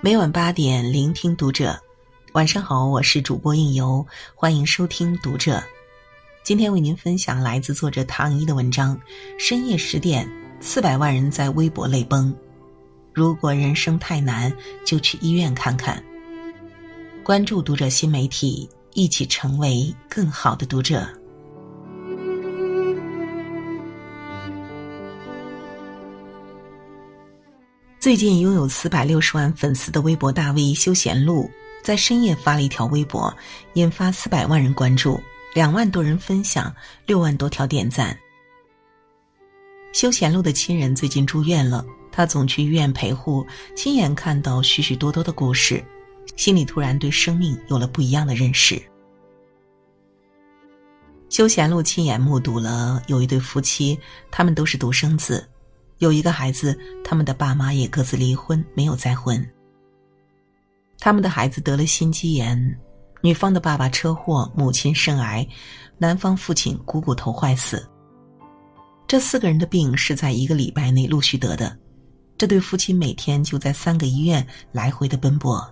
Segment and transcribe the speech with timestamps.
[0.00, 1.76] 每晚八点，聆听读者。
[2.32, 5.60] 晚上好，我是主播应由，欢迎收听读者。
[6.44, 8.96] 今天为您分享来自作者唐一的文章：
[9.40, 10.30] 深夜十点，
[10.60, 12.32] 四百万人在微博泪崩。
[13.12, 14.52] 如果人生太难，
[14.86, 16.00] 就去医院看看。
[17.24, 21.08] 关注读者新媒体，一起成为更好的读者。
[28.08, 31.50] 最近拥有四百六十万粉丝的微博大 V 休闲路，
[31.82, 33.30] 在深夜发了一条微博，
[33.74, 35.20] 引发四百万人关注，
[35.52, 38.18] 两万多人分享，六万多条点赞。
[39.92, 45.84] 休闲路的亲人最近住院了，他总去医院陪护，亲眼看到许许多多的故事，
[46.34, 48.80] 心里突然对生命有了不一样的认识。
[51.28, 54.00] 休闲路亲眼目睹了有一对夫妻，
[54.30, 55.46] 他们都是独生子。
[55.98, 59.44] 有一个孩子，他们的爸妈也各自离婚，没有再婚。
[60.98, 62.78] 他们的孩子得了心肌炎，
[63.20, 65.46] 女方的爸爸车祸，母亲肾癌，
[65.96, 67.88] 男方父亲股骨头坏死。
[69.06, 71.76] 这四个人的病是在一个礼拜内陆续得的，
[72.36, 75.66] 这对夫妻每天就在三个医院来回的奔波。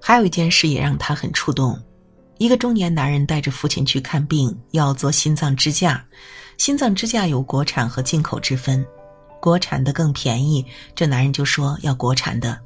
[0.00, 1.80] 还有一件事也让他很触动，
[2.38, 6.04] 一个中年男人带着父亲去看病，要做心脏支架。
[6.62, 8.86] 心脏支架有国产和进口之分，
[9.40, 12.56] 国产的更便宜，这男人就说要国产的。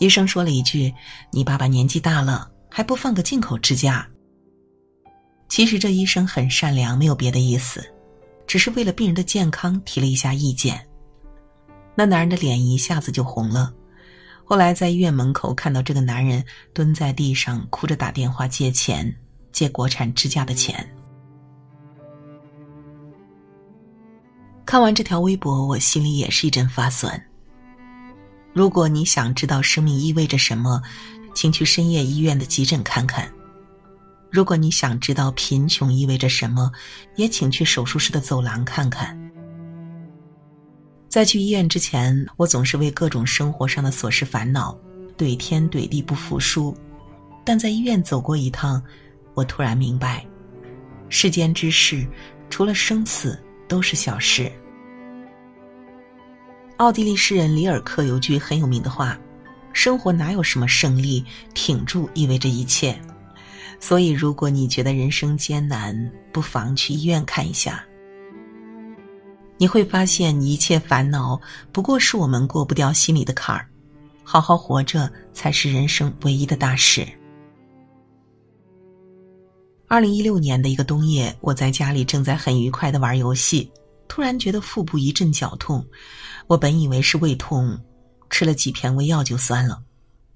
[0.00, 0.92] 医生说了一句
[1.32, 4.06] ：“你爸爸年纪大了，还不放个进口支架？”
[5.48, 7.82] 其实这医生很善良，没有别的意思，
[8.46, 10.86] 只是为了病人的健康提了一下意见。
[11.94, 13.72] 那男人的脸一下子就红了。
[14.44, 16.44] 后来在医院门口看到这个男人
[16.74, 19.10] 蹲在地上哭着打电话借钱，
[19.52, 20.86] 借国产支架的钱。
[24.70, 27.18] 看完这条微博，我心里也是一阵发酸。
[28.52, 30.82] 如果你想知道生命意味着什么，
[31.34, 33.24] 请去深夜医院的急诊看看；
[34.30, 36.70] 如果你想知道贫穷意味着什么，
[37.16, 39.18] 也请去手术室的走廊看看。
[41.08, 44.78] 在去医院之前，我总是为各种生活上的琐事烦恼，
[45.16, 46.76] 怼天怼地不服输；
[47.42, 48.82] 但在医院走过一趟，
[49.32, 50.26] 我突然明白，
[51.08, 52.06] 世间之事，
[52.50, 53.42] 除了生死。
[53.68, 54.50] 都是小事。
[56.78, 59.18] 奥地利诗人里尔克有句很有名的话
[59.74, 62.96] ：“生活哪有什么胜利，挺住意味着一切。”
[63.80, 67.84] 所以，如果你觉得人生艰难，不妨去医院看一下。
[69.56, 71.40] 你会发现，一切烦恼
[71.72, 73.68] 不过是我们过不掉心里的坎儿。
[74.22, 77.04] 好好活着，才是人生唯一的大事。
[79.88, 83.68] 二零一六年的一个冬夜，我在家里正在很愉快的玩游戏，
[84.06, 85.84] 突然觉得腹部一阵绞痛。
[86.48, 87.78] 我本以为是胃痛，
[88.30, 89.80] 吃了几片胃药就酸了，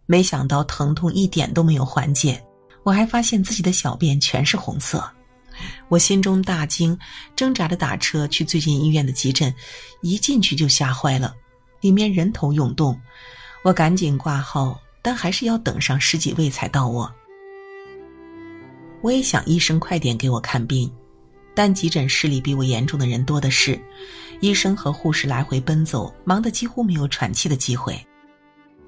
[0.04, 2.40] 没想到疼痛一点都没有缓解。
[2.82, 5.02] 我还发现自己的小便全是红色，
[5.88, 6.98] 我心中大惊，
[7.34, 9.54] 挣扎着打车去最近医院的急诊，
[10.02, 11.34] 一进去就吓坏了，
[11.80, 13.00] 里面人头涌动。
[13.64, 17.10] 我赶紧挂号，但还是要等上十几位才到我。
[19.00, 20.92] 我也想医生快点给我看病，
[21.54, 23.80] 但急诊室里比我严重的人多的是，
[24.42, 27.96] 医生和护士来回奔走，忙得几乎没有喘气的机会。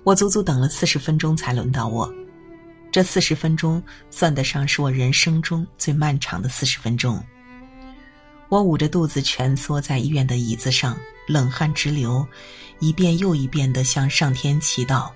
[0.02, 2.12] 我足足等了四十分钟才轮到我，
[2.90, 7.22] 这四十分钟算得上是我人生中最漫长的四十分钟。
[8.48, 10.98] 我捂着肚子蜷缩在医院的椅子上，
[11.28, 12.26] 冷汗直流，
[12.80, 15.08] 一遍又一遍地向上天祈祷：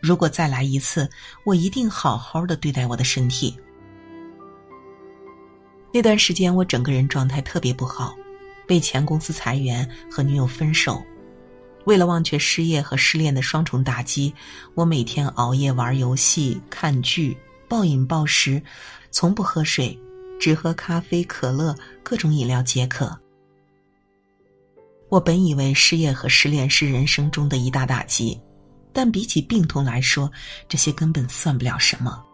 [0.00, 1.08] 如果再来一次，
[1.44, 3.56] 我一定好好的对待我的身体。
[5.92, 8.12] 那段时间，我整个人状态特别不好，
[8.72, 11.02] 被前公司裁员和女友分手。
[11.84, 14.32] 为了忘却失业和失恋的双重打击，
[14.74, 17.36] 我每天熬夜玩游戏、看剧，
[17.68, 18.62] 暴饮暴食，
[19.10, 19.98] 从不喝水，
[20.40, 23.14] 只喝咖啡、可乐、各种饮料解渴。
[25.10, 28.40] 我本以为失业和失恋是人生中的一大打击，
[28.90, 30.32] 但比起病痛来说，
[30.66, 32.24] 这些根本算不了什么。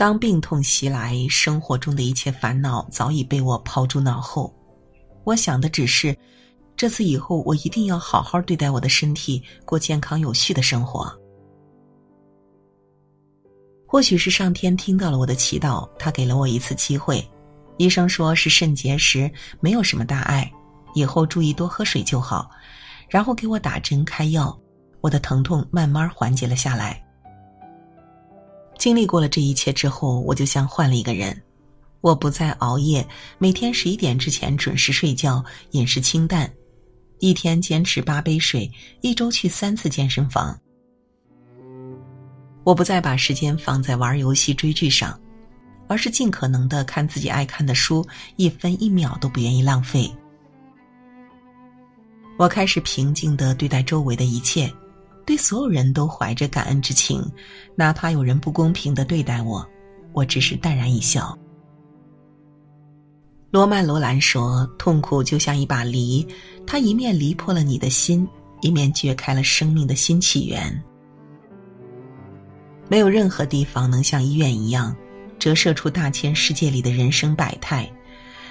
[0.00, 4.50] 当病痛袭来，生活中的一切烦恼早已被我抛诸脑后。
[5.24, 6.16] 我想的只是，
[6.74, 11.14] 这次以后我一定要好好对待我的身体，过健康有序的生活。
[13.86, 17.22] 或许是上天听到了我的祈祷，他给了我一次机会。
[17.76, 19.30] 医生说是肾结石，
[19.60, 20.50] 没有什么大碍，
[20.94, 22.50] 以后注意多喝水就好。
[23.06, 24.58] 然后给我打针开药，
[25.02, 27.06] 我的疼痛慢慢缓解了下来。
[28.80, 31.38] 经历过了这一切之后，我就像换了一个人。
[32.00, 33.06] 我不再熬夜，
[33.36, 36.50] 每天十一点之前准时睡觉，饮食清淡。
[37.18, 38.72] 一天坚持八杯水，
[39.02, 40.58] 一周去三次健身房。
[42.64, 45.20] 我不再把时间放在玩游戏、追剧上，
[45.86, 48.02] 而是尽可能的看自己爱看的书，
[48.36, 50.10] 一分一秒都不愿意浪费。
[52.38, 54.72] 我开始平静的对待周围的一切，
[55.30, 57.24] 对所有人都怀着感恩之情，
[57.76, 59.64] 哪怕有人不公平的对待我，
[60.12, 61.38] 我只是淡然一笑。
[63.52, 66.26] 罗曼·罗兰说：“痛苦就像一把梨，
[66.66, 68.26] 它一面离破了你的心，
[68.60, 70.82] 一面掘开了生命的新起源。”
[72.90, 74.96] 没有任何地方能像医院一样，
[75.38, 77.88] 折射出大千世界里的人生百态。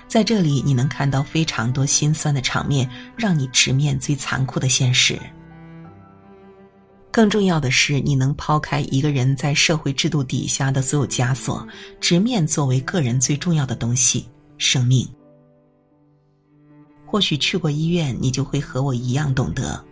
[0.08, 5.20] 在这里，你能看到非常多心酸的场面，让你直面最残酷的现实。
[7.12, 11.68] 更重要的是，你能抛开一个人在社会制度底下的所有枷锁，
[12.00, 14.28] 直面作为个人最重要的东西——
[14.58, 15.08] 生命。
[17.06, 19.84] 或许去过医院，你就会和我一样懂得。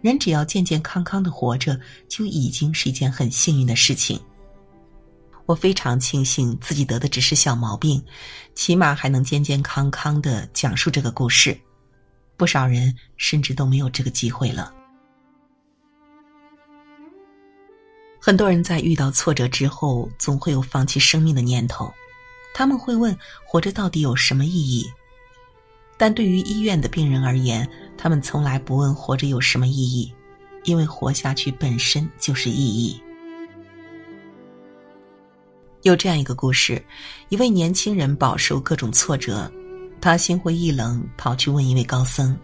[0.00, 1.78] 人只要健健康康的活着，
[2.08, 4.18] 就已经是一件很幸运的事情。
[5.44, 8.02] 我非常庆幸自己得的只是小毛病，
[8.54, 11.56] 起码还能健健康康的讲述这个故事。
[12.36, 14.72] 不少人甚至都没有这个机会了。
[18.24, 21.92] 很多人在遇到挫折之后，总会有放弃生命的念头。
[22.54, 24.88] 他们会问：活着到底有什么意义？
[25.98, 30.14] 但对于医院的病人而言，他们从来不问活着有什么意义，
[30.62, 33.02] 因为活下去本身就是意义。
[35.82, 36.80] 有这样一个故事：
[37.28, 39.52] 一位年轻人饱受各种挫折，
[40.00, 42.38] 他心灰意冷，跑去问一位高僧：“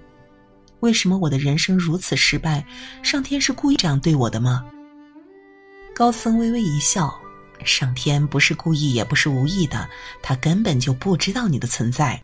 [0.80, 2.66] 为什么我的人生如此失败？
[3.00, 4.64] 上天是故意这样对我的吗？”
[5.98, 7.12] 高僧微微一笑
[7.66, 9.90] ：“上天不是故意，也不是无意的，
[10.22, 12.22] 他根本就不知道你的存在。”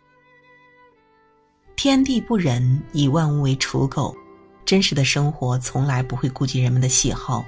[1.75, 4.15] 天地不仁，以万物为刍狗。
[4.63, 7.45] 真实的生活从来不会顾及人们的喜好，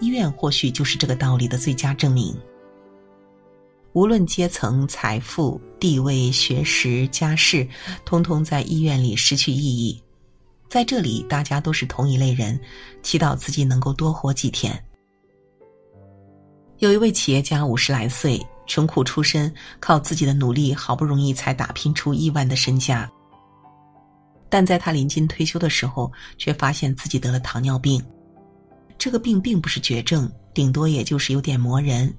[0.00, 2.36] 医院或许就是这个道理的最佳证明。
[3.92, 7.64] 无论阶层、财富、地位、学识、家世，
[8.04, 10.02] 通通在医院里失去意义。
[10.68, 12.60] 在这里，大家都是同一类人，
[13.04, 14.84] 祈祷自己能够多活几天。
[16.80, 23.08] 有一位企业家五十来岁，穷苦出身，靠自己的努力，好不容易才打拼出亿万的身家。
[24.48, 28.02] 但在他临近退休的时候，却发现自己得了糖尿病。
[28.96, 32.10] 这个病并不是绝症，顶多也就是有点磨人。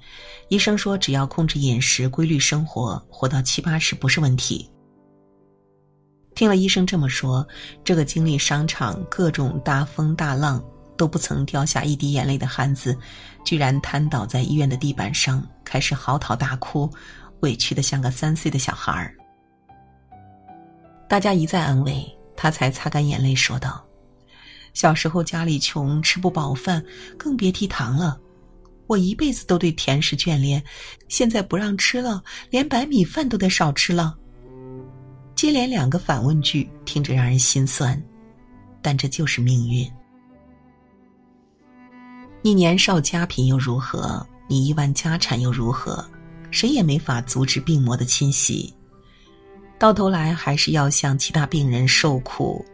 [0.50, 4.69] 医生说，只要控制饮食、规律生活，活到七八十不是问题。
[6.36, 7.46] 听了医生这么说，
[7.84, 10.64] 这个经历商场各种大风大浪
[11.01, 12.95] 都不曾掉下一滴眼泪的汉子，
[13.44, 16.88] 居然瘫倒在医院的地板上，开始嚎啕大哭，
[17.39, 19.15] 委屈的像个三岁的小孩儿。
[21.09, 22.07] 大家一再安慰。
[22.38, 23.83] 他才擦干眼泪说道
[24.74, 26.83] ：“小时候家里穷，吃不饱饭，
[27.18, 28.19] 更别提糖了。
[28.86, 30.63] 我一辈子都对甜食眷恋，
[31.07, 34.15] 现在不让吃了，连白米饭都得少吃了。”
[35.36, 38.00] 接连两个反问句，听着让人心酸，
[38.83, 39.92] 但这就是命运。
[42.44, 44.26] 你年少家贫又如何？
[44.48, 46.04] 你亿万家产又如何？
[46.50, 48.74] 谁也没法阻止病魔的侵袭。
[49.78, 52.66] 到头来还是要向其他病人受苦，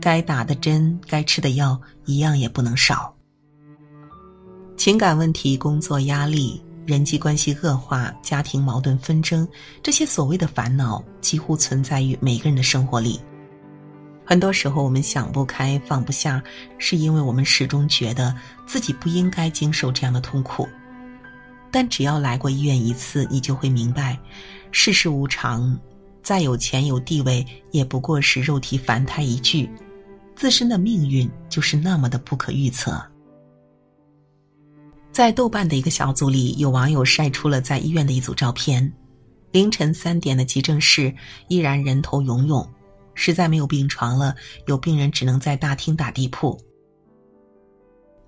[0.00, 3.12] 该打的针、该吃的药一样也不能少。
[4.76, 9.46] 情感问题、工作压力、人际关系恶化、家庭矛盾纷争，
[9.82, 13.20] 这些所谓的烦恼几乎存在于每个人的生活里。
[14.30, 16.40] 很多时候，我们想不开、放不下，
[16.78, 18.32] 是因为我们始终觉得
[18.64, 20.68] 自己不应该经受这样的痛苦。
[21.72, 24.16] 但只要来过医院一次，你就会明白，
[24.70, 25.76] 世事无常。
[26.22, 29.68] 再有钱有地位，也不过是肉体凡胎一具，
[30.36, 33.04] 自身的命运就是那么的不可预测。
[35.10, 38.92] 在豆瓣的一个小组里，有网友晒出了在医院的一组照片，
[39.50, 41.12] 凌晨三点的急诊室
[41.48, 42.64] 依然人头涌涌，
[43.22, 44.34] 实在没有病床了，
[44.64, 46.58] 有病人只能在大厅打地铺。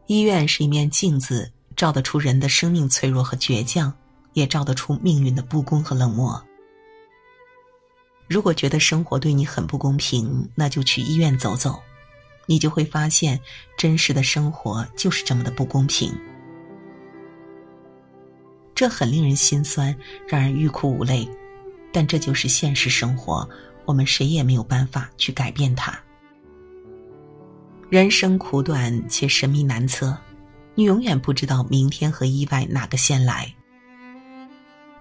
[0.06, 3.90] 医院是一面镜子，照得出人的生命脆弱和倔强，
[4.34, 6.44] 也照得出命运的不公和冷漠。
[8.28, 11.82] 如果觉得生活对你很不公平，那就去医院走走，
[12.44, 13.40] 你就会发现，
[13.78, 16.14] 真实的生活就是这么的不公平。
[18.74, 19.96] 这很令人心酸，
[20.28, 21.26] 让人欲哭无泪，
[21.90, 23.48] 但这就是现实生活，
[23.84, 25.98] 我们谁也没有办法去改变它。
[27.90, 30.16] 人生苦短且神秘难测，
[30.74, 33.52] 你永远不知道明天和意外哪个先来。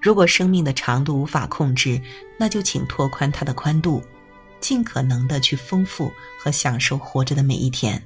[0.02, 2.02] 如果生命的长度无法控制，
[2.38, 4.02] 那就请拓宽它的宽度；
[4.60, 8.02] 尽可能的去丰富和享受活着的每一天。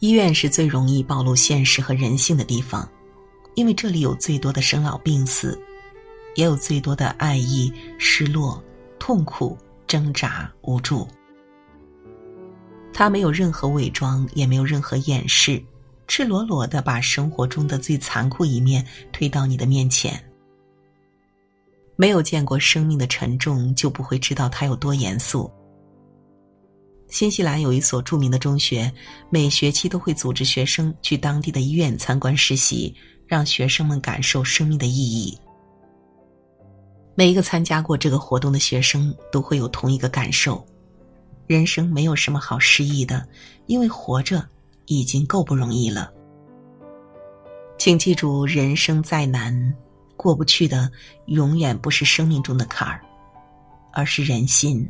[0.00, 2.88] 医院是最容易暴露现实和人性的地方，
[3.54, 5.58] 因为这里有最多的生老病死，
[6.34, 8.62] 也有最多的爱意、失落、
[8.98, 11.06] 痛苦、挣扎、无助。
[12.92, 15.62] 他没有任何伪装，也没有任何掩饰，
[16.06, 20.22] 赤裸裸的把生活中的最残酷一面推到你的面前。
[21.96, 25.50] 没有见过生命的沉重，就不会知道它有多严肃。
[27.08, 28.92] 新西兰有一所著名的中学，
[29.30, 32.92] 每学期都会组织学生去当地的医院参观实习，
[33.26, 35.38] 让学生们感受生命的意义。
[37.14, 40.64] 每一个参加过这个活动的学生都会有同一个感受：
[41.46, 43.26] 人生没有什么好失意的，
[43.66, 44.44] 因为活着
[44.86, 46.12] 已经够不容易了。
[47.78, 49.74] 请记住，人生再难。
[50.16, 50.90] 过不去的，
[51.26, 53.00] 永远不是生命中的坎儿，
[53.92, 54.88] 而是人心。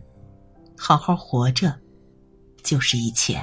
[0.76, 1.74] 好好活着，
[2.62, 3.42] 就是一切。